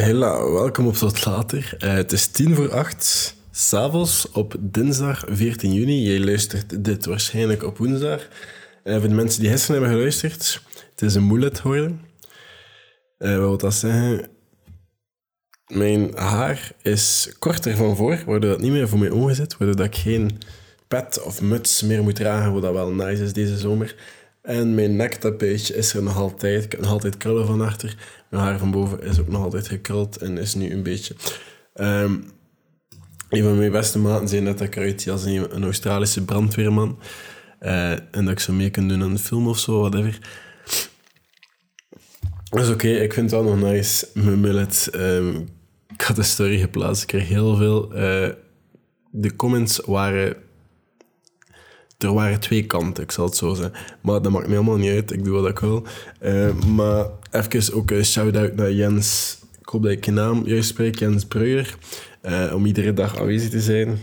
[0.00, 1.76] Hela, welkom op Tot Later.
[1.78, 6.02] Uh, het is tien voor acht, s'avonds op dinsdag 14 juni.
[6.02, 8.28] Jij luistert dit waarschijnlijk op woensdag.
[8.84, 12.00] Uh, voor de mensen die gisteren hebben geluisterd, het is een moeilijk worden.
[13.18, 14.28] Uh, wat wil dat zeggen?
[15.66, 19.86] Mijn haar is korter van voor, waardoor dat niet meer voor mij omgezet, waardoor dat
[19.86, 20.38] ik geen
[20.88, 23.94] pet of muts meer moet dragen, wat dat wel nice is deze zomer.
[24.46, 26.64] En mijn nektapijtje is er nog altijd.
[26.64, 27.96] Ik heb nog altijd krullen van achter.
[28.30, 31.14] Mijn haar van boven is ook nog altijd gekruld en is nu een beetje...
[31.74, 32.24] Um,
[33.28, 36.98] een van mijn beste maten zei net dat ik eruit als een, Australische brandweerman.
[37.60, 40.18] Uh, en dat ik zo mee kan doen aan een film of zo, whatever.
[42.50, 44.90] Is oké, ik vind het wel nog nice, mijn mullet.
[44.94, 45.48] Um,
[45.92, 47.92] ik had story geplaatst, ik kreeg heel veel...
[47.92, 48.28] Uh,
[49.10, 50.36] de comments waren
[51.98, 53.72] er waren twee kanten, ik zal het zo zeggen.
[54.00, 55.86] Maar dat maakt me helemaal niet uit, ik doe wat ik wil.
[56.22, 60.68] Uh, maar even ook een shout-out naar Jens, ik hoop dat ik je naam juist
[60.68, 61.76] spreek, Jens Breuer.
[62.22, 63.98] Uh, om iedere dag aanwezig te zijn.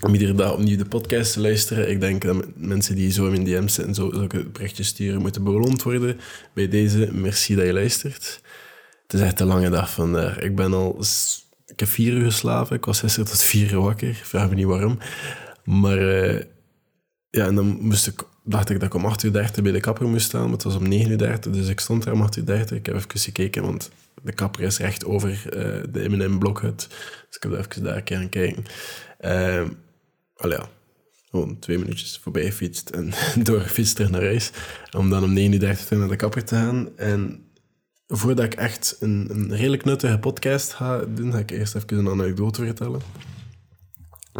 [0.00, 1.90] Om iedere dag opnieuw de podcast te luisteren.
[1.90, 5.82] Ik denk dat mensen die zo in DM's zitten, zo zulke berichtjes sturen, moeten beloond
[5.82, 6.20] worden.
[6.54, 8.40] Bij deze, merci dat je luistert.
[9.02, 10.38] Het is echt een lange dag vandaag.
[10.38, 11.04] Ik ben al...
[11.66, 12.76] Ik heb vier uur geslapen.
[12.76, 14.14] Ik was gisteren tot vier uur wakker.
[14.14, 14.98] Vraag me niet waarom.
[15.64, 15.98] Maar...
[15.98, 16.40] Uh,
[17.36, 20.08] ja, en dan moest ik, dacht ik dat ik om 8.30 uur bij de kapper
[20.08, 22.72] moest staan, maar het was om 9.30 uur dus ik stond er om 8.30 uur
[22.72, 23.90] Ik heb even gekeken, want
[24.22, 26.88] de kapper is recht over uh, de M&M-blokhut.
[27.26, 28.64] Dus ik heb even daar een keer aan kijken.
[29.20, 29.68] Uh,
[30.36, 30.68] al ja,
[31.30, 33.12] gewoon twee minuutjes voorbij gefietst en
[33.44, 34.50] doorgefietst terug naar huis.
[34.96, 36.88] Om dan om 9.30 uur naar de kapper te gaan.
[36.96, 37.44] En
[38.06, 42.08] voordat ik echt een, een redelijk nuttige podcast ga doen, ga ik eerst even een
[42.08, 43.00] anekdote vertellen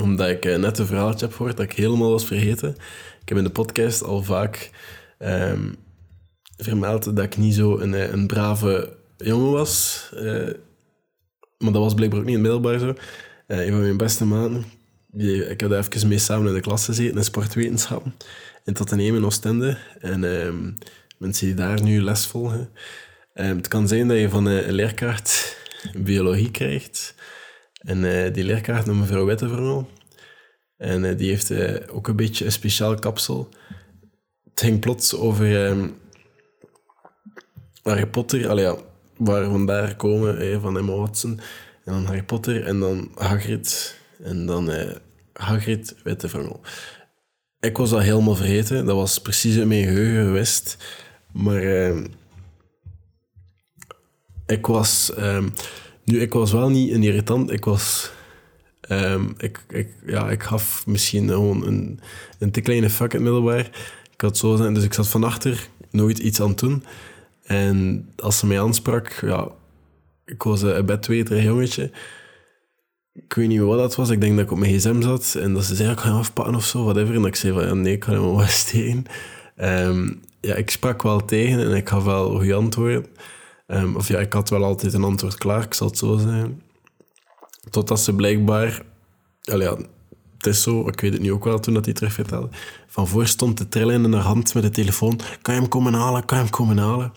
[0.03, 2.77] omdat ik eh, net een verhaaltje heb gehoord dat ik helemaal was vergeten.
[3.21, 4.71] Ik heb in de podcast al vaak
[5.19, 5.77] um,
[6.57, 10.09] vermeld dat ik niet zo een, eh, een brave jongen was.
[10.15, 10.51] Uh,
[11.59, 12.95] maar dat was blijkbaar ook niet in middelbaar zo.
[13.49, 14.65] Uh, een van mijn beste maten,
[15.07, 18.15] die, ik had even mee samen in de klas gezeten in sportwetenschappen.
[18.65, 19.79] In Tottenham in Oostende.
[20.01, 20.79] En um,
[21.19, 22.69] mensen die daar nu les volgen.
[23.35, 25.57] Um, het kan zijn dat je van een leerkracht
[25.95, 27.15] biologie krijgt
[27.87, 29.91] en uh, die leerkracht noemt mevrouw Wittevermel.
[30.77, 33.49] En uh, die heeft uh, ook een beetje een speciaal kapsel.
[34.51, 35.99] Het ging plots over um,
[37.83, 38.49] Harry Potter.
[38.49, 38.77] Allee, ja,
[39.17, 41.41] waar we vandaar komen, van Emma Watson.
[41.85, 43.99] En dan Harry Potter en dan Hagrid.
[44.23, 44.71] En dan
[45.33, 46.61] Hagrid Wittevermel.
[47.61, 48.87] Ik was dat helemaal vergeten.
[48.87, 50.77] Dat was precies in mijn geheugen geweest.
[51.33, 52.07] Maar ehm,
[54.47, 55.13] ik was...
[55.19, 55.53] Um,
[56.07, 57.51] nu, ik was wel niet een irritant.
[57.51, 58.13] Ik was...
[58.91, 62.01] Um, ik, ik, ja, ik gaf misschien gewoon een,
[62.39, 63.71] een te kleine fuck in middelbaar.
[64.13, 66.85] Ik had zo zijn, dus ik zat van achter nooit iets aan het doen.
[67.43, 69.49] En als ze mij aansprak, ja,
[70.25, 71.91] ik was een bedweterig jongetje.
[73.13, 74.11] Ik weet niet wat dat was.
[74.11, 76.19] Ik denk dat ik op mijn gsm zat en dat ze zei, ik ga hem
[76.19, 77.15] afpakken of zo, whatever.
[77.15, 79.05] En ik zei van, ja, nee, ik ga hem wel steken.
[79.57, 83.07] Um, ja, ik sprak wel tegen en ik gaf wel goede antwoorden.
[83.67, 86.63] Um, of ja, ik had wel altijd een antwoord klaar, ik zal het zo zeggen.
[87.71, 88.83] Totdat ze blijkbaar...
[89.41, 89.77] Ja,
[90.37, 92.49] het is zo, ik weet het nu ook wel toen dat hij terug vertelde.
[92.87, 95.21] Van voor stond te trillen in haar hand met de telefoon.
[95.43, 96.25] Kan je hem komen halen?
[96.25, 97.13] Kan je hem komen halen?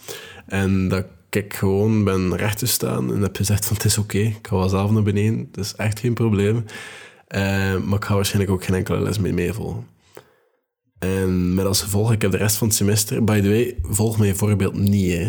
[0.45, 4.17] En dat ik gewoon ben recht te staan en heb gezegd van het is oké,
[4.17, 6.55] ik ga wel zelf naar beneden, het is echt geen probleem.
[6.55, 9.87] Uh, maar ik ga waarschijnlijk ook geen enkele les mee meevolgen.
[10.99, 13.23] En met als gevolg, ik heb de rest van het semester...
[13.23, 15.27] By the way, volg mijn voorbeeld niet, hè.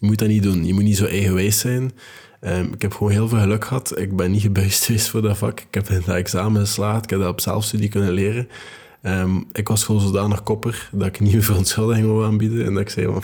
[0.00, 0.64] Je moet dat niet doen.
[0.64, 1.92] Je moet niet zo eigenwijs zijn.
[2.40, 3.98] Um, ik heb gewoon heel veel geluk gehad.
[3.98, 5.60] Ik ben niet gebuist geweest voor dat vak.
[5.60, 7.04] Ik heb dat examen geslaagd.
[7.04, 8.48] Ik heb dat op zelfstudie kunnen leren.
[9.02, 12.66] Um, ik was gewoon zodanig kopper dat ik niet meer verontschuldiging wou aanbieden.
[12.66, 13.22] En dat ik zei van,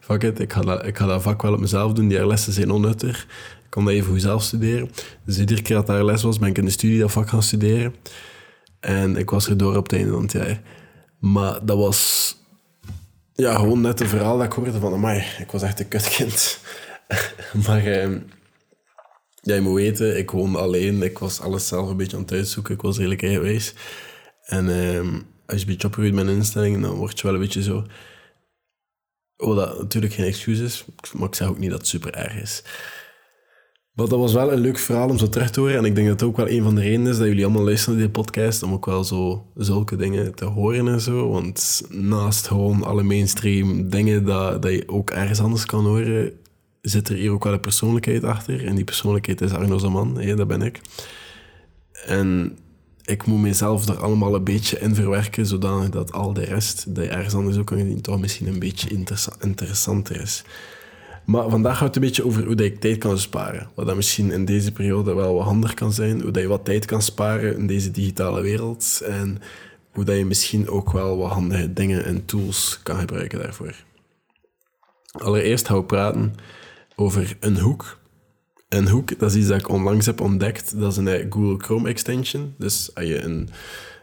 [0.00, 2.08] fuck it, ik ga, dat, ik dat vak wel op mezelf doen.
[2.08, 3.22] Die lessen zijn onnuttig.
[3.64, 4.90] Ik kan dat even goed zelf studeren.
[5.24, 7.42] Dus iedere keer dat daar les was, ben ik in de studie dat vak gaan
[7.42, 7.94] studeren.
[8.80, 10.60] En ik was er door op het einde van het jaar.
[11.18, 12.36] Maar dat was
[13.34, 16.58] ja, gewoon net een verhaal dat ik hoorde van, amai, ik was echt een kutkind.
[17.66, 18.20] maar uh,
[19.42, 21.02] ja, je moet weten, ik woonde alleen.
[21.02, 22.74] Ik was alles zelf een beetje aan het uitzoeken.
[22.74, 23.74] Ik was redelijk eigenwijs.
[24.42, 24.98] En uh,
[25.46, 27.86] als je een beetje opgegroeid met instellingen, dan word je wel een beetje zo...
[29.36, 32.62] Oh, dat natuurlijk geen excuus maar ik zeg ook niet dat het super erg is.
[33.92, 35.76] Maar dat was wel een leuk verhaal om zo terug te horen.
[35.76, 37.64] En ik denk dat het ook wel een van de redenen is dat jullie allemaal
[37.64, 38.62] luisteren naar deze podcast.
[38.62, 41.28] Om ook wel zo zulke dingen te horen en zo.
[41.30, 46.32] Want naast gewoon alle mainstream dingen dat, dat je ook ergens anders kan horen,
[46.80, 48.66] zit er hier ook wel een persoonlijkheid achter.
[48.66, 50.80] En die persoonlijkheid is Arno Zaman, hè, dat ben ik.
[52.06, 52.56] En
[53.04, 57.08] ik moet mezelf er allemaal een beetje in verwerken, zodanig dat al de rest, die
[57.08, 59.00] ergens anders ook kan zien, toch misschien een beetje
[59.40, 60.44] interessanter is.
[61.24, 63.68] Maar vandaag gaat het een beetje over hoe dat ik tijd kan sparen.
[63.74, 66.20] Wat dat misschien in deze periode wel wat handig kan zijn.
[66.20, 69.02] Hoe dat je wat tijd kan sparen in deze digitale wereld.
[69.04, 69.38] En
[69.92, 73.74] hoe dat je misschien ook wel wat handige dingen en tools kan gebruiken daarvoor.
[75.12, 76.34] Allereerst gaan we praten
[76.96, 78.00] over een hoek.
[78.68, 80.80] Een hoek, dat is iets dat ik onlangs heb ontdekt.
[80.80, 82.54] Dat is een Google Chrome extension.
[82.58, 83.48] Dus als je een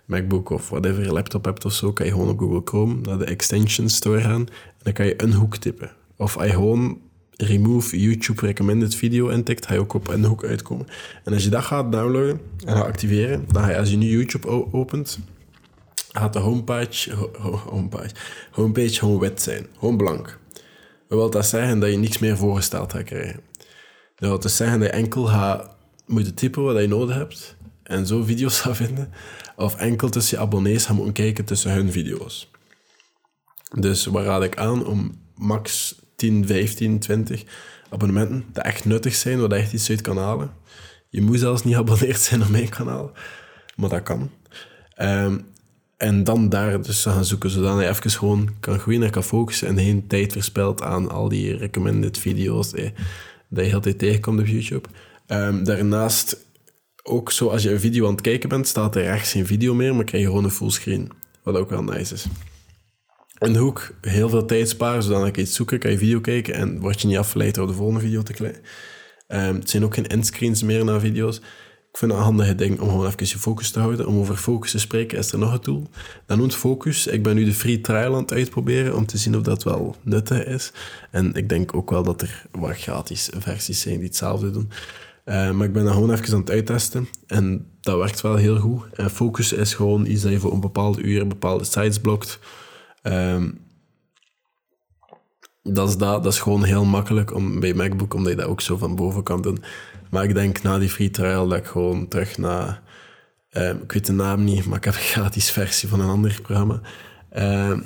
[0.05, 3.25] MacBook of whatever laptop hebt of zo, kan je gewoon op Google Chrome naar de
[3.25, 4.41] extension store gaan.
[4.41, 5.91] En dan kan je een hoek typen.
[6.15, 6.95] Of als je
[7.43, 10.87] remove YouTube recommended video intikt, ga je ook op een hoek uitkomen.
[11.23, 14.09] En als je dat gaat downloaden en gaat activeren, dan ga je als je nu
[14.09, 15.19] YouTube opent,
[16.11, 17.29] gaat de homepage,
[17.69, 18.11] homepage,
[18.51, 19.67] homepage gewoon wit zijn.
[19.77, 20.39] Gewoon blank.
[21.07, 23.39] Dat wil dat zeggen dat je niks meer voorgesteld gaat krijgen.
[24.15, 25.75] Dat wil dus zeggen dat je enkel gaat
[26.05, 29.13] moeten typen wat je nodig hebt en zo video's gaat vinden.
[29.55, 32.49] Of enkel tussen je abonnees gaan moeten kijken tussen hun video's.
[33.79, 37.43] Dus waar raad ik aan om max 10, 15, 20
[37.89, 40.51] abonnementen die echt nuttig zijn, wat echt iets uit kan halen.
[41.09, 43.11] Je moet zelfs niet geabonneerd zijn op mijn kanaal,
[43.75, 44.29] maar dat kan.
[45.01, 45.45] Um,
[45.97, 49.67] en dan daar dus gaan zoeken, zodat je even gewoon kan groeien en kan focussen
[49.67, 52.89] en geen tijd verspilt aan al die recommended video's eh,
[53.49, 54.89] dat je altijd tegenkomt op YouTube.
[55.27, 56.37] Um, daarnaast,
[57.03, 59.73] ook zo als je een video aan het kijken bent, staat er rechts geen video
[59.73, 61.11] meer, maar krijg je gewoon een fullscreen,
[61.43, 62.25] wat ook wel nice is.
[63.39, 66.79] Een hoek, heel veel tijd sparen, zodat ik iets zoeken, kan je video kijken en
[66.79, 68.61] word je niet afgeleid door de volgende video te klikken.
[69.27, 71.37] Um, het zijn ook geen endscreens meer naar video's.
[71.91, 74.07] Ik vind het een handige ding om gewoon even je focus te houden.
[74.07, 75.89] Om over focus te spreken is er nog een tool.
[76.25, 77.07] Dat noemt Focus.
[77.07, 79.95] Ik ben nu de free trial aan het uitproberen om te zien of dat wel
[80.03, 80.71] nuttig is.
[81.11, 84.69] En ik denk ook wel dat er wat gratis versies zijn die hetzelfde doen.
[85.25, 87.07] Uh, maar ik ben dat gewoon even aan het uittesten.
[87.27, 88.83] En dat werkt wel heel goed.
[88.93, 92.39] En Focus is gewoon iets dat je voor een bepaalde uur bepaalde sites blokt.
[93.03, 93.67] Um,
[95.63, 98.61] dat is, dat, dat is gewoon heel makkelijk om, bij MacBook, omdat je dat ook
[98.61, 99.63] zo van boven kan doen.
[100.09, 102.81] Maar ik denk na die free trial dat ik gewoon terug naar...
[103.51, 106.39] Uh, ik weet de naam niet, maar ik heb een gratis versie van een ander
[106.41, 106.81] programma.
[107.37, 107.79] Uh,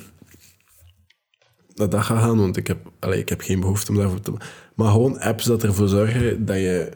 [1.73, 4.33] dat dat gaat gaan, want ik heb, allez, ik heb geen behoefte om daarvoor te...
[4.75, 6.91] Maar gewoon apps dat ervoor zorgen dat je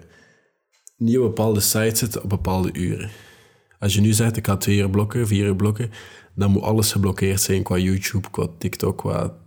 [0.98, 3.10] niet op bepaalde sites zit op bepaalde uren.
[3.80, 5.92] Als je nu zegt, ik ga twee uur blokken, vier uur blokken,
[6.38, 9.38] dan moet alles geblokkeerd zijn qua YouTube, qua TikTok, qua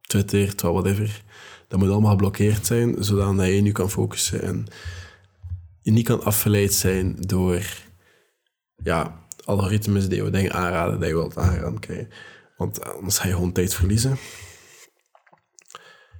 [0.00, 1.22] Twitter, qua whatever.
[1.68, 4.66] Dat moet allemaal geblokkeerd zijn, zodat je nu kan focussen en
[5.82, 7.62] je niet kan afgeleid zijn door
[8.82, 12.08] ja, algoritmes die je dingen aanraden dat je wilt aanraden.
[12.56, 14.16] Want anders ga je gewoon tijd verliezen.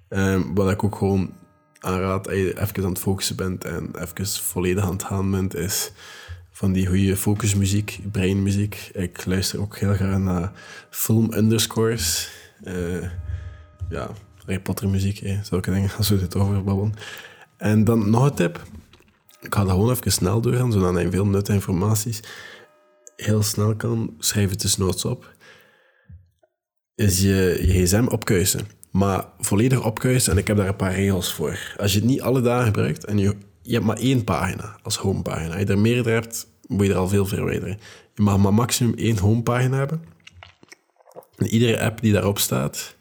[0.09, 1.35] Um, wat ik ook gewoon
[1.79, 5.55] aanraad, als je even aan het focussen bent en even volledig aan het gaan bent,
[5.55, 5.93] is
[6.61, 8.91] van die goede focusmuziek, brainmuziek.
[8.93, 10.53] Ik luister ook heel graag naar
[10.91, 12.31] film underscores.
[12.65, 13.03] Uh,
[13.89, 16.95] ja, Harry Potter muziek, hè, zulke dingen, als we dit over babbelen.
[17.57, 18.63] En dan nog een tip.
[19.41, 22.21] Ik ga dat gewoon even snel doorgaan, zodat je veel nuttige informaties
[23.17, 25.35] heel snel kan schrijven tussenoods op.
[26.95, 28.67] Is je, je gsm opkuisen.
[28.91, 31.75] Maar volledig opkuisen, en ik heb daar een paar regels voor.
[31.77, 34.97] Als je het niet alle dagen gebruikt en je, je hebt maar één pagina als
[34.97, 35.51] homepagina.
[35.53, 37.79] Als je er meerdere hebt, moet je er al veel verwijderen.
[38.15, 40.05] Je mag maar maximum één homepagina hebben.
[41.37, 42.97] En iedere app die daarop staat,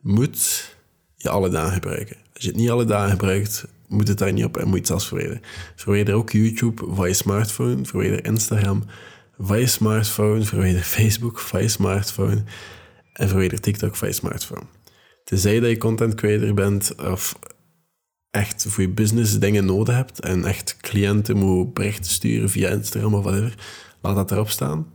[0.00, 0.68] moet
[1.16, 2.16] je alle dagen gebruiken.
[2.34, 4.78] Als je het niet alle dagen gebruikt, moet het daar niet op en moet je
[4.78, 5.42] het zelfs verwijderen.
[5.76, 8.84] Verwijder ook YouTube van je smartphone, verwijder Instagram
[9.38, 12.42] van je smartphone, verwijder Facebook van je smartphone
[13.12, 14.66] en verwijder TikTok van je smartphone.
[15.24, 17.38] Tenzij dat je content creator bent of
[18.38, 23.14] echt voor je business dingen nodig hebt en echt cliënten moet berichten sturen via Instagram
[23.14, 23.54] of whatever,
[24.00, 24.92] laat dat erop staan.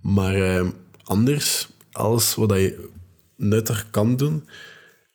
[0.00, 0.68] Maar eh,
[1.02, 2.88] anders, alles wat je
[3.36, 4.48] nuttig kan doen,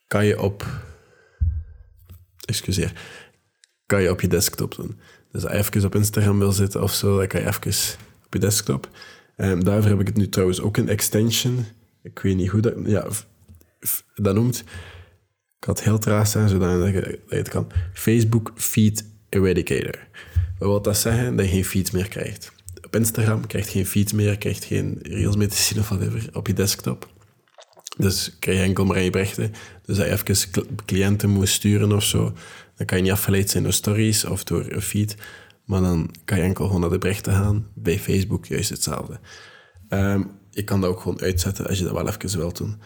[0.06, 0.66] kan je op
[2.44, 2.92] excuseer,
[3.86, 5.00] kan je op je desktop doen.
[5.32, 8.32] Dus als je even op Instagram wil zitten of zo, dan kan je even op
[8.32, 8.88] je desktop.
[9.36, 11.64] Um, daarvoor heb ik het nu trouwens ook een extension.
[12.02, 13.06] Ik weet niet hoe dat, ja,
[14.14, 14.64] dat noemt.
[15.60, 17.66] Ik had heel traag zijn, zodat je het kan.
[17.92, 19.98] Facebook Feed Eradicator.
[20.58, 21.36] Wat wil dat zeggen?
[21.36, 22.52] Dat je geen feeds meer krijgt.
[22.84, 25.88] Op Instagram krijg je geen feeds meer, krijg je geen reels meer te zien of
[25.88, 27.08] whatever op je desktop.
[27.96, 29.52] Dus krijg je enkel maar je berichten.
[29.84, 32.32] Dus als je even cliënten moet sturen of zo,
[32.76, 35.16] dan kan je niet afgeleid zijn door stories of door een feed.
[35.64, 37.66] Maar dan kan je enkel gewoon naar de berichten gaan.
[37.74, 39.20] Bij Facebook juist hetzelfde.
[39.88, 42.80] Um, je kan dat ook gewoon uitzetten als je dat wel even wilt doen.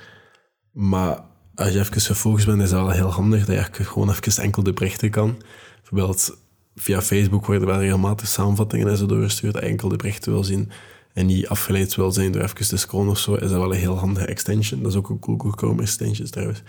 [0.73, 1.21] Maar
[1.55, 4.63] als je even gefocust bent, is dat wel heel handig dat je gewoon even enkel
[4.63, 5.43] de berichten kan.
[5.81, 6.37] Bijvoorbeeld
[6.75, 9.57] via Facebook worden wel regelmatig samenvattingen en zo doorgestuurd.
[9.57, 10.71] Enkel de berichten wil zien
[11.13, 13.79] en niet afgeleid wil zijn door even te scrollen of zo, is dat wel een
[13.79, 14.83] heel handige extension.
[14.83, 16.63] Dat is ook een Google Chrome extension trouwens.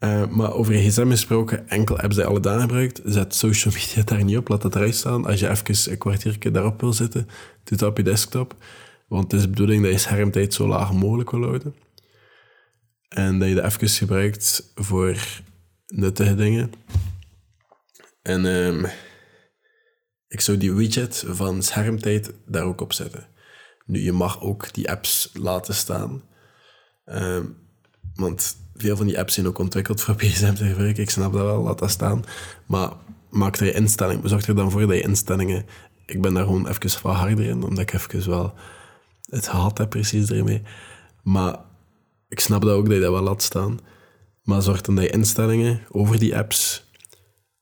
[0.00, 4.02] Uh, maar over gsm gesproken, enkel apps die je alle dagen gebruikt, zet social media
[4.04, 5.26] daar niet op, laat dat eruit staan.
[5.26, 7.28] Als je even een kwartiertje daarop wil zitten,
[7.64, 8.54] doe dat op je desktop.
[9.08, 11.74] Want het is de bedoeling dat je schermtijd zo laag mogelijk wil houden.
[13.08, 15.16] En dat je dat even gebruikt voor
[15.86, 16.72] nuttige dingen.
[18.22, 18.86] En um,
[20.28, 23.26] ik zou die widget van schermtijd daar ook op zetten.
[23.86, 26.22] Nu, je mag ook die apps laten staan.
[27.04, 27.56] Um,
[28.14, 31.02] want veel van die apps zijn ook ontwikkeld voor gsm te gebruiken.
[31.02, 32.24] Ik snap dat wel, laat dat staan.
[32.66, 32.92] Maar
[33.30, 34.28] maak er je instellingen.
[34.28, 35.66] Zorg er dan voor dat je instellingen...
[36.06, 38.54] Ik ben daar gewoon even wat harder in, omdat ik even wel
[39.30, 40.62] het gehad heb precies ermee.
[41.22, 41.58] Maar
[42.28, 43.78] ik snap dat ook dat je dat wel laat staan.
[44.42, 46.90] Maar zorg dan dat je instellingen over die apps,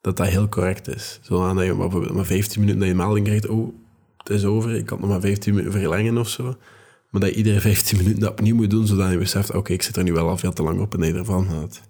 [0.01, 1.19] dat dat heel correct is.
[1.23, 3.75] Zodat je bijvoorbeeld maar 15 minuten dat je melding krijgt, oh,
[4.17, 6.57] het is over, ik kan nog maar 15 minuten verlengen of zo.
[7.11, 9.83] Maar dat je iedere 15 minuten dat opnieuw moet doen, zodat je beseft, oké, ik
[9.83, 11.83] zit er nu wel al veel te lang op en je ervan gaat.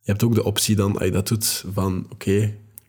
[0.00, 2.30] Je hebt ook de optie dan, als je dat doet, van oké,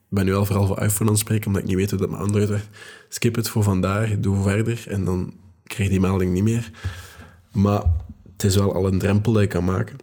[0.09, 1.99] ik ben nu al vooral voor iPhone aan het spreken, omdat ik niet weet hoe
[1.99, 2.77] dat mijn Android werkt.
[3.09, 6.71] Skip het voor vandaag, doe verder en dan krijg je die melding niet meer.
[7.51, 7.83] Maar
[8.37, 9.97] het is wel al een drempel dat je kan maken.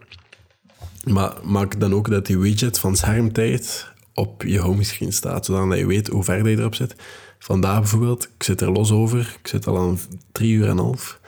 [1.03, 5.85] Maar maak dan ook dat die widget van schermtijd op je homescreen staat, zodat je
[5.85, 6.95] weet hoe ver je erop zit.
[7.39, 9.35] Vandaag bijvoorbeeld, ik zit er los over.
[9.39, 9.99] Ik zit al aan
[10.31, 11.19] drie uur en een half.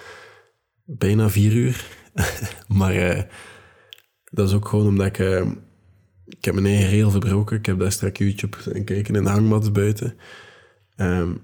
[0.83, 1.85] Bijna vier uur.
[2.67, 3.21] maar uh,
[4.23, 5.19] dat is ook gewoon omdat ik...
[5.19, 5.51] Uh,
[6.25, 7.57] ik heb mijn eigen regel verbroken.
[7.57, 10.17] Ik heb daar straks YouTube en kijken in de hangmat buiten.
[10.97, 11.41] Um,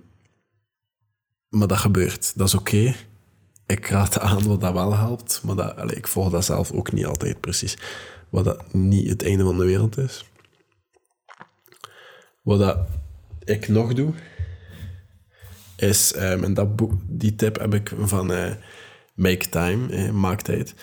[1.50, 2.38] maar dat gebeurt.
[2.38, 2.96] Dat is oké.
[3.65, 5.41] Ik raad aan wat dat wel helpt.
[5.43, 7.77] Maar dat, ik volg dat zelf ook niet altijd precies.
[8.29, 10.25] Wat dat niet het einde van de wereld is.
[12.41, 12.77] Wat dat
[13.43, 14.13] ik nog doe,
[15.77, 18.51] is, um, en dat boek, die tip heb ik van uh,
[19.13, 20.75] Make Time, eh, maak tijd.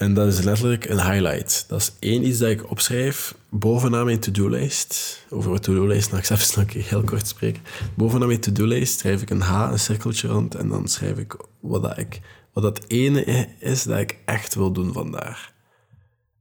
[0.00, 1.64] En dat is letterlijk een highlight.
[1.68, 5.24] Dat is één iets dat ik opschrijf bovenaan mijn to-do-lijst.
[5.30, 7.62] Over mijn to-do-lijst, ik even nog heel kort spreken.
[7.94, 11.82] Bovenaan mijn to-do-lijst schrijf ik een H, een cirkeltje rond, en dan schrijf ik wat,
[11.82, 12.20] dat ik,
[12.52, 15.52] wat dat ene is dat ik echt wil doen vandaag.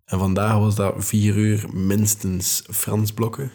[0.06, 3.52] En vandaag was dat vier uur minstens Frans blokken.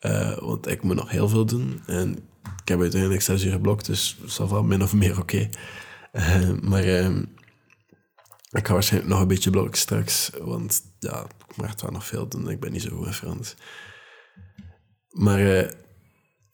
[0.00, 1.80] Uh, want ik moet nog heel veel doen.
[1.86, 2.18] En
[2.62, 5.48] ik heb uiteindelijk zes uur geblokt, dus dat va, min of meer oké.
[6.12, 7.08] Uh, maar uh,
[8.52, 12.28] ik ga waarschijnlijk nog een beetje blokken straks, want ja, ik mag wel nog veel
[12.28, 12.50] doen.
[12.50, 13.54] Ik ben niet zo goed in Frans.
[15.10, 15.68] Maar uh,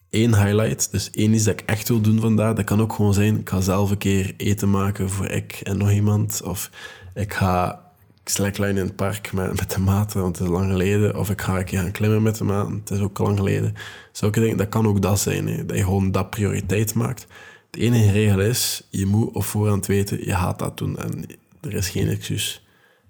[0.09, 3.13] één highlight, dus één is dat ik echt wil doen vandaag, dat kan ook gewoon
[3.13, 6.41] zijn, ik ga zelf een keer eten maken voor ik en nog iemand.
[6.41, 6.69] Of
[7.13, 7.87] ik ga
[8.23, 11.17] slackline in het park met, met de maten, want het is lang geleden.
[11.17, 13.73] Of ik ga een keer gaan klimmen met de maten, het is ook lang geleden.
[14.11, 15.67] Zulke dingen, dat kan ook dat zijn.
[15.67, 17.27] Dat je gewoon dat prioriteit maakt.
[17.69, 20.97] De enige regel is, je moet op voorhand weten, je gaat dat doen.
[20.97, 21.25] En
[21.61, 22.65] er is geen excuus.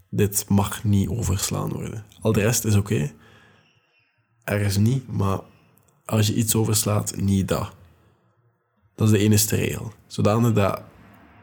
[0.09, 2.05] Dit mag niet overslaan worden.
[2.21, 2.93] Al de rest is oké.
[2.93, 3.15] Okay.
[4.43, 5.39] Ergens niet, maar
[6.05, 7.71] als je iets overslaat, niet dat.
[8.95, 9.93] Dat is de enige regel.
[10.07, 10.81] Zodanig dat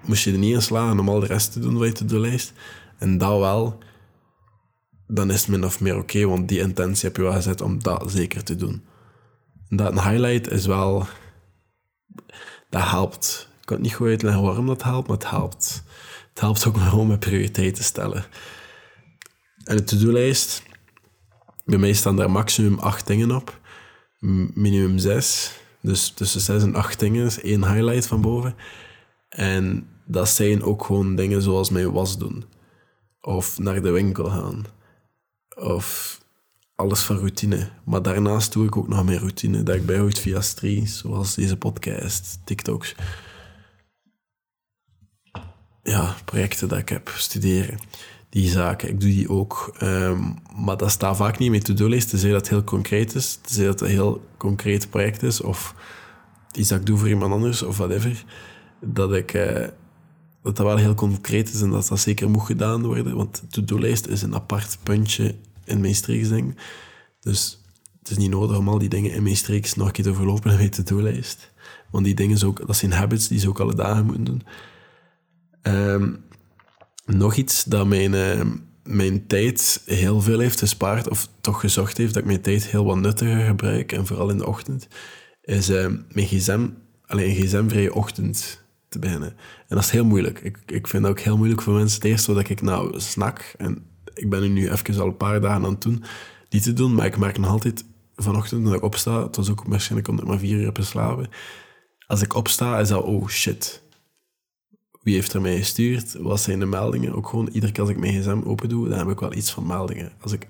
[0.04, 2.20] moest je er niet in slagen om al de rest te doen wat je doen
[2.20, 2.52] lijst.
[2.98, 3.78] En dat wel,
[5.06, 7.82] dan is het min of meer oké, want die intentie heb je wel gezet om
[7.82, 8.84] dat zeker te doen.
[9.68, 11.06] En dat een highlight is wel,
[12.70, 13.48] dat helpt.
[13.60, 15.84] Ik kan het niet goed uitleggen waarom dat helpt, maar het helpt.
[16.36, 18.24] Het helpt ook gewoon met prioriteiten stellen.
[19.64, 20.62] En de to-do-lijst,
[21.64, 23.60] bij mij staan daar maximum acht dingen op,
[24.54, 25.52] minimum zes.
[25.80, 28.54] Dus tussen zes en acht dingen één highlight van boven.
[29.28, 32.44] En dat zijn ook gewoon dingen zoals mijn was doen.
[33.20, 34.64] Of naar de winkel gaan.
[35.54, 36.20] Of
[36.74, 37.70] alles van routine.
[37.84, 41.56] Maar daarnaast doe ik ook nog meer routine dat ik bijhoud via streams, zoals deze
[41.56, 42.94] podcast, TikToks.
[45.86, 47.78] Ja, projecten dat ik heb, studeren.
[48.28, 49.76] Die zaken, ik doe die ook.
[49.82, 53.38] Um, maar dat staat vaak niet met to-do-lijst, tenzij dat het heel concreet is.
[53.42, 55.74] Tenzij dat het een heel concreet project is, of
[56.52, 58.24] iets dat ik doe voor iemand anders, of whatever.
[58.80, 59.34] Dat ik...
[59.34, 59.66] Uh,
[60.42, 63.16] dat dat wel heel concreet is en dat dat zeker moet gedaan worden.
[63.16, 66.56] Want to-do-lijst is een apart puntje in mijn streeksding.
[67.20, 67.62] Dus
[67.98, 70.10] het is niet nodig om al die dingen in mijn streeks nog een keer te
[70.10, 71.52] overlopen in mijn to-do-lijst.
[71.90, 74.42] Want die dingen, ook, dat zijn habits die ze ook alle dagen moeten doen.
[75.66, 76.12] Ehm,
[77.06, 78.40] nog iets dat mijn, uh,
[78.82, 82.84] mijn tijd heel veel heeft gespaard, of toch gezorgd heeft dat ik mijn tijd heel
[82.84, 84.88] wat nuttiger gebruik, en vooral in de ochtend,
[85.42, 86.68] is uh, mijn gsm,
[87.06, 89.28] alleen een gsm-vrije ochtend te beginnen.
[89.68, 90.40] En dat is heel moeilijk.
[90.40, 91.96] Ik, ik vind dat ook heel moeilijk voor mensen.
[91.96, 95.64] Het eerste dat ik nou snak, en ik ben nu even al een paar dagen
[95.64, 96.04] aan het doen,
[96.48, 97.84] die te doen, maar ik merk nog altijd
[98.16, 101.28] vanochtend dat ik opsta, het was ook waarschijnlijk omdat ik maar vier uur heb geslapen,
[102.06, 103.82] als ik opsta is dat, oh shit,
[105.06, 107.14] wie heeft er mij gestuurd, wat zijn de meldingen.
[107.14, 109.50] Ook gewoon, iedere keer als ik mijn gsm open doe, dan heb ik wel iets
[109.50, 110.12] van meldingen.
[110.20, 110.48] Als ik,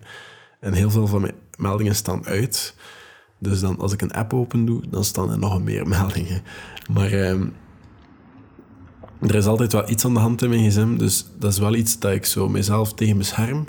[0.61, 2.75] en heel veel van mijn meldingen staan uit.
[3.39, 6.43] Dus dan, als ik een app open doe, dan staan er nog meer meldingen.
[6.93, 7.47] Maar ehm,
[9.21, 10.97] er is altijd wel iets aan de hand in mijn gsm.
[10.97, 13.65] Dus dat is wel iets dat ik zo mezelf tegen bescherm.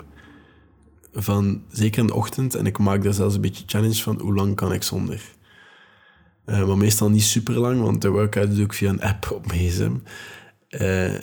[1.12, 2.54] Van, zeker in de ochtend.
[2.54, 5.22] En ik maak daar zelfs een beetje challenge van hoe lang kan ik zonder.
[6.46, 9.46] Uh, maar meestal niet super lang, want de workout doe ik via een app op
[9.46, 9.92] mijn gsm.
[10.68, 11.14] Uh,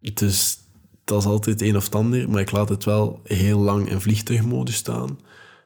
[0.00, 0.58] dus
[1.04, 2.30] dat is altijd een of het ander.
[2.30, 5.18] Maar ik laat het wel heel lang in vliegtuigmodus staan.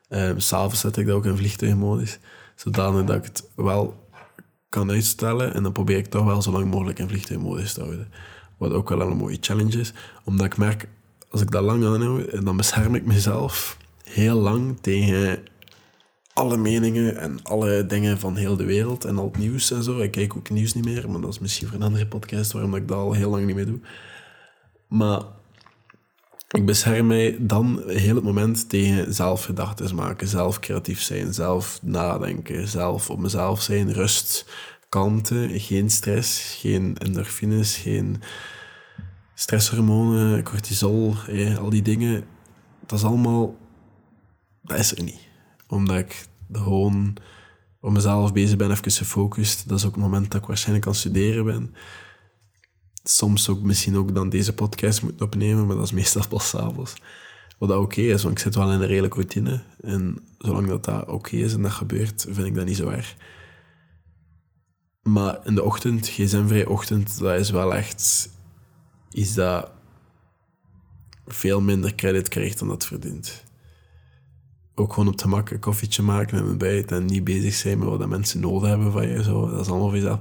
[0.09, 2.19] Uh, S'avonds zet ik dat ook in vliegtuigmodus.
[2.55, 4.09] Zodanig dat ik het wel
[4.69, 5.55] kan uitstellen.
[5.55, 8.09] En dan probeer ik toch wel zo lang mogelijk in vliegtuigmodus te houden.
[8.59, 9.93] Wat ook wel een mooie challenge is.
[10.25, 10.89] Omdat ik merk,
[11.31, 15.39] als ik dat lang aanhoud, dan bescherm ik mezelf heel lang tegen
[16.35, 20.01] alle meningen en alle dingen van heel de wereld en al het nieuws en zo.
[20.01, 22.75] Ik kijk ook nieuws niet meer, maar dat is misschien voor een andere podcast waarom
[22.75, 23.81] ik dat al heel lang niet meer doe.
[24.89, 25.23] Maar
[26.51, 31.79] ik bescherm mij dan heel het moment tegen zelf gedachten maken, zelf creatief zijn, zelf
[31.83, 34.47] nadenken, zelf op mezelf zijn, rust,
[34.89, 38.23] kalmte, geen stress, geen endorfines, geen
[39.35, 41.15] stresshormonen, cortisol,
[41.59, 42.25] al die dingen.
[42.87, 43.57] Dat is allemaal,
[44.63, 45.33] dat is er niet.
[45.75, 47.17] Omdat ik gewoon
[47.81, 49.69] op mezelf bezig ben, even gefocust.
[49.69, 51.75] Dat is ook het moment dat ik waarschijnlijk aan studeren ben
[53.05, 56.95] soms ook misschien ook dan deze podcast moet opnemen, maar dat is meestal pas s'avonds.
[57.59, 59.63] Wat dat oké is, want ik zit wel in een redelijke routine.
[59.81, 63.17] En zolang dat, dat oké is en dat gebeurt, vind ik dat niet zo erg.
[65.03, 68.31] Maar in de ochtend, gsm-vrij ochtend, dat is wel echt
[69.11, 69.71] iets dat
[71.27, 73.44] veel minder credit krijgt dan dat verdient.
[74.75, 77.89] Ook gewoon op het gemak een koffietje maken en ontbijt en niet bezig zijn met
[77.89, 79.23] wat mensen nodig hebben van je.
[79.23, 79.51] Zo.
[79.51, 80.19] Dat is allemaal voor jezelf.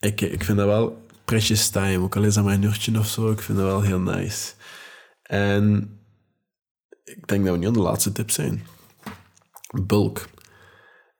[0.00, 1.98] Ik, ik vind dat wel precious time.
[1.98, 4.52] Ook al is dat maar een uurtje of zo, ik vind dat wel heel nice.
[5.22, 5.96] En
[7.04, 8.62] ik denk dat we nu aan de laatste tip zijn.
[9.82, 10.28] Bulk.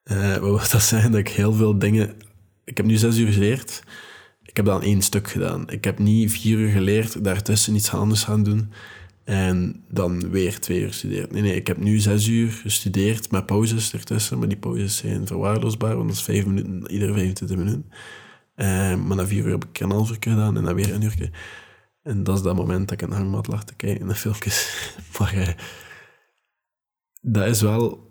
[0.04, 1.10] Uh, wat dat zeggen?
[1.10, 2.16] Dat ik heel veel dingen...
[2.64, 3.82] Ik heb nu zes uur geleerd.
[4.42, 5.70] Ik heb dan één stuk gedaan.
[5.70, 8.72] Ik heb niet vier uur geleerd, daartussen iets anders gaan doen.
[9.24, 11.32] En dan weer twee uur gestudeerd.
[11.32, 14.38] Nee, nee, ik heb nu zes uur gestudeerd met pauzes ertussen.
[14.38, 17.84] Maar die pauzes zijn verwaarloosbaar, want dat is vijf minuten, iedere 25 minuten.
[18.56, 21.02] Uh, maar na vier uur heb ik een half uur gedaan en dan weer een
[21.02, 21.30] uur.
[22.02, 24.86] En dat is dat moment dat ik de hangmat lag te kijken naar filmpjes.
[25.18, 25.48] maar uh,
[27.20, 28.10] dat is wel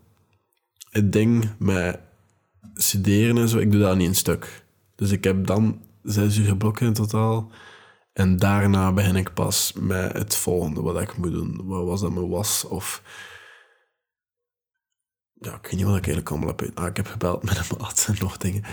[0.89, 1.99] het ding met
[2.73, 3.57] studeren en zo.
[3.57, 4.63] Ik doe dat niet in stuk.
[4.95, 7.51] Dus ik heb dan zes uur geblokken in totaal.
[8.13, 11.61] En daarna begin ik pas met het volgende wat ik moet doen.
[11.65, 12.65] Wat was dat mijn was?
[12.65, 13.01] Of...
[15.33, 16.77] Ja, ik weet niet wat ik eigenlijk allemaal heb.
[16.77, 18.63] Ah, ik heb gebeld met een maat en nog dingen.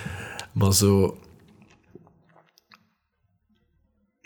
[0.52, 1.18] Maar zo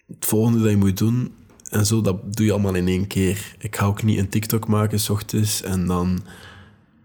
[0.07, 1.35] het volgende dat je moet doen
[1.71, 3.55] en zo, dat doe je allemaal in één keer.
[3.59, 6.23] Ik ga ook niet een TikTok maken s ochtends en dan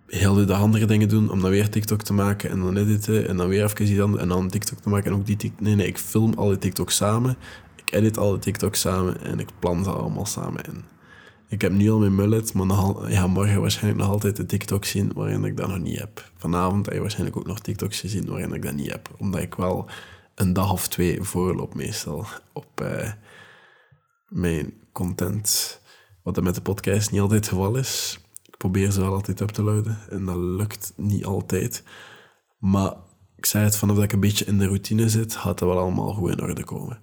[0.07, 3.37] heel de andere dingen doen om dan weer TikTok te maken en dan editen en
[3.37, 5.61] dan weer even iets anders en dan TikTok te maken en ook die TikTok.
[5.61, 7.37] Nee, nee, ik film alle TikTok samen.
[7.87, 10.83] Ik edit alle TikTok samen en ik plan ze allemaal samen in.
[11.47, 14.85] Ik heb nu al mijn mullet, maar nog, ja, morgen waarschijnlijk nog altijd de TikTok
[14.85, 16.31] zien waarin ik dat nog niet heb.
[16.37, 19.09] Vanavond heb je waarschijnlijk ook nog TikToks gezien waarin ik dat niet heb.
[19.17, 19.89] Omdat ik wel
[20.35, 23.11] een dag of twee voorloop meestal op uh,
[24.27, 25.79] mijn content.
[26.23, 28.19] Wat er met de podcast niet altijd het geval is.
[28.43, 31.83] Ik probeer ze wel altijd op te luiden en dat lukt niet altijd.
[32.57, 32.93] Maar
[33.35, 35.79] ik zei het, vanaf dat ik een beetje in de routine zit, gaat dat wel
[35.79, 37.01] allemaal goed in orde komen.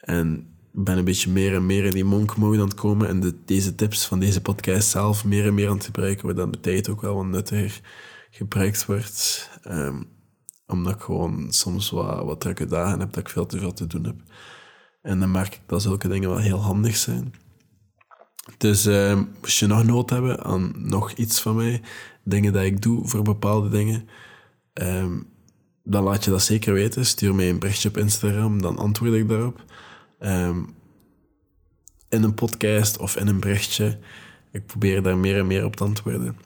[0.00, 3.20] En ben een beetje meer en meer in die monk mode aan het komen en
[3.20, 6.60] de, deze tips van deze podcast zelf meer en meer aan het gebruiken, waardoor de
[6.60, 7.80] tijd ook wel wat nuttiger
[8.30, 9.50] gebruikt wordt.
[9.68, 10.08] Um,
[10.66, 13.86] omdat ik gewoon soms wat, wat drukke dagen heb, dat ik veel te veel te
[13.86, 14.16] doen heb.
[15.02, 17.34] En dan merk ik dat zulke dingen wel heel handig zijn.
[18.58, 21.82] Dus uh, je nog nood hebben aan nog iets van mij,
[22.24, 24.08] dingen dat ik doe voor bepaalde dingen,
[24.74, 25.26] um,
[25.84, 27.06] dan laat je dat zeker weten.
[27.06, 29.64] Stuur mij een berichtje op Instagram, dan antwoord ik daarop.
[30.20, 30.74] Um,
[32.08, 33.98] in een podcast of in een berichtje.
[34.52, 36.36] Ik probeer daar meer en meer op te antwoorden.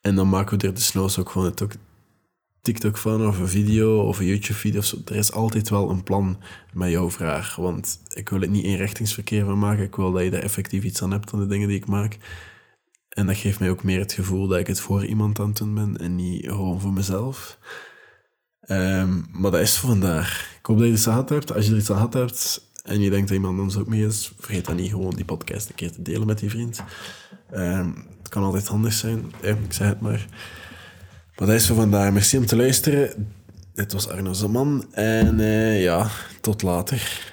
[0.00, 1.72] En dan maken we er desnoods ook gewoon ook
[2.60, 4.80] TikTok van of een video of een YouTube-video.
[5.04, 6.40] Er is altijd wel een plan
[6.72, 7.56] met jouw vraag.
[7.56, 9.84] Want ik wil het niet inrichtingsverkeer van maken.
[9.84, 12.18] Ik wil dat je daar effectief iets aan hebt aan de dingen die ik maak.
[13.08, 15.56] En dat geeft mij ook meer het gevoel dat ik het voor iemand aan het
[15.56, 17.58] doen ben en niet gewoon voor mezelf.
[18.68, 20.56] Um, maar dat is voor vandaag.
[20.58, 21.54] Ik hoop dat je iets gehad hebt.
[21.54, 24.06] Als je er iets aan gehad hebt en je denkt dat iemand anders ook mee
[24.06, 26.82] is, vergeet dan niet gewoon die podcast een keer te delen met die vriend.
[27.54, 29.32] Um, het kan altijd handig zijn.
[29.40, 30.26] ik zei het maar.
[31.36, 32.12] Maar dat is voor vandaag.
[32.12, 33.32] Merci om te luisteren.
[33.74, 34.84] dit was Arno Zaman.
[34.92, 37.32] En eh, ja, tot later.